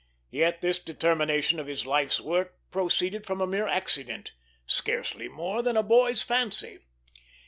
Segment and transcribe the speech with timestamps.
[0.31, 4.33] Yet this determination of his life's work proceeded from a mere accident,
[4.65, 6.79] scarcely more than a boy's fancy.